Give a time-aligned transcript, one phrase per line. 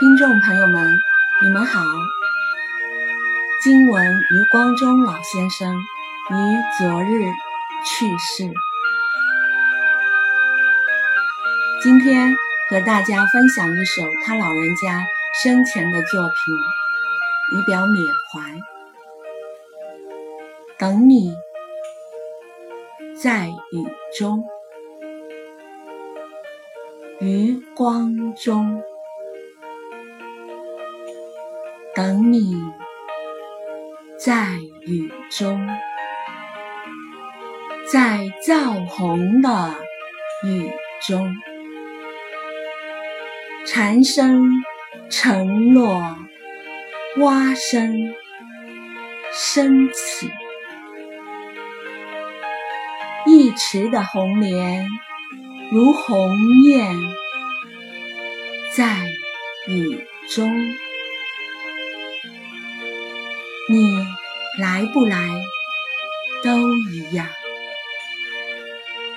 [0.00, 0.98] 听众朋友们，
[1.40, 1.80] 你们好。
[3.62, 6.34] 今闻余光中老先生于
[6.76, 7.22] 昨日
[7.84, 8.52] 去世，
[11.80, 12.34] 今天
[12.68, 15.06] 和大家分享一首他老人家
[15.40, 16.34] 生前的作品，
[17.52, 18.60] 以表缅怀。
[20.76, 21.36] 等你，
[23.16, 23.86] 在雨
[24.18, 24.44] 中，
[27.20, 28.82] 余光中。
[31.94, 32.56] 等你，
[34.18, 34.48] 在
[34.84, 35.64] 雨中，
[37.92, 39.76] 在燥红的
[40.42, 41.32] 雨中，
[43.64, 44.50] 蝉声
[45.08, 46.02] 沉落，
[47.18, 48.12] 蛙声
[49.32, 50.28] 升起，
[53.24, 54.88] 一池的红莲
[55.70, 56.28] 如鸿
[56.64, 56.98] 雁，
[58.72, 59.06] 在
[59.68, 60.52] 雨中。
[63.66, 64.06] 你
[64.58, 65.42] 来不来
[66.42, 67.26] 都一样，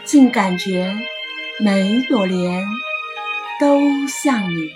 [0.06, 0.98] 竟感觉
[1.60, 2.66] 每朵莲
[3.60, 4.72] 都像你。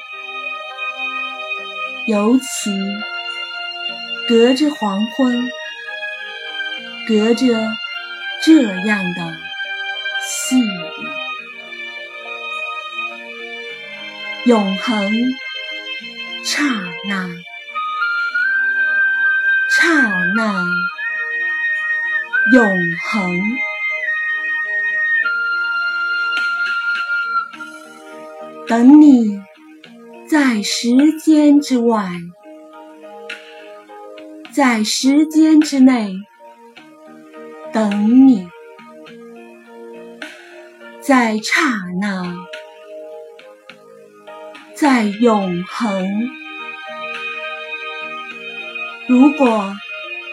[2.06, 2.70] 尤其
[4.28, 5.50] 隔着黄昏，
[7.08, 7.48] 隔着
[8.44, 9.38] 这样的
[10.28, 11.08] 细雨，
[14.46, 15.12] 永恒
[16.44, 16.62] 刹
[17.08, 17.30] 那。
[19.82, 19.88] 刹
[20.38, 20.64] 那，
[22.54, 22.78] 永
[23.10, 23.40] 恒。
[28.68, 29.42] 等你，
[30.30, 32.12] 在时间之外，
[34.52, 36.14] 在时间之内，
[37.74, 38.48] 等你，
[41.02, 41.64] 在刹
[42.00, 42.36] 那，
[44.76, 46.41] 在永恒。
[49.12, 49.76] 如果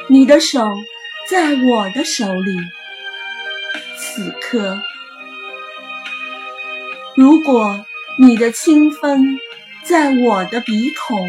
[0.07, 0.73] 你的手
[1.29, 2.57] 在我的手里，
[3.98, 4.80] 此刻；
[7.17, 7.85] 如果
[8.20, 9.36] 你的清风
[9.83, 11.29] 在我的鼻孔，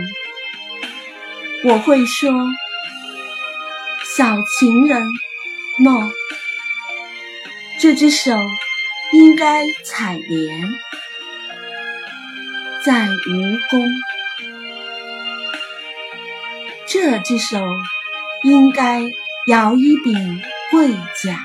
[1.63, 2.31] 我会说
[4.15, 5.03] ：“小情人，
[5.79, 6.11] 诺，
[7.79, 8.31] 这只手
[9.11, 10.69] 应该采莲，
[12.85, 13.89] 在蜈蚣。”
[16.91, 17.63] 这只手
[18.41, 19.03] 应该
[19.45, 20.41] 摇一柄
[20.71, 20.89] 桂
[21.21, 21.37] 桨，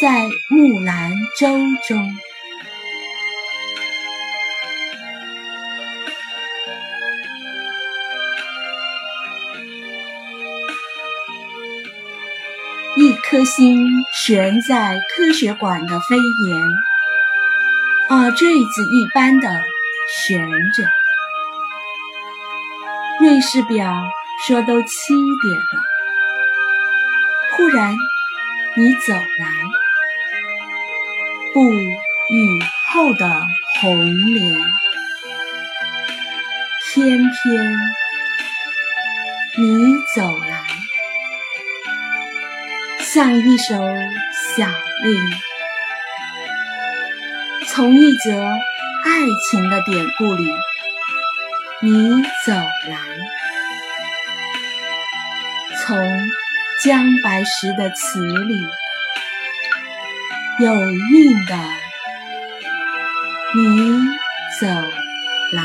[0.00, 1.58] 在木兰舟
[1.88, 2.16] 中。
[12.96, 16.62] 一颗心悬在科学馆的飞檐，
[18.08, 19.48] 啊，坠子一般的
[20.08, 20.97] 悬着。
[23.20, 23.92] 瑞士表
[24.46, 25.12] 说都七
[25.42, 25.82] 点了，
[27.50, 27.92] 忽然
[28.76, 29.48] 你走来，
[31.52, 32.62] 不雨
[32.92, 33.44] 后的
[33.80, 34.56] 红莲，
[36.86, 37.76] 偏偏
[39.56, 40.62] 你走来，
[43.00, 43.74] 像一首
[44.56, 44.68] 小
[45.02, 45.20] 令，
[47.66, 50.54] 从一则爱情的典故里。
[51.80, 51.92] 你
[52.44, 52.52] 走
[52.88, 52.98] 来，
[55.86, 55.96] 从
[56.82, 58.58] 姜白石的词里
[60.58, 61.54] 有韵的，
[63.54, 63.92] 你
[64.60, 64.66] 走
[65.52, 65.62] 来。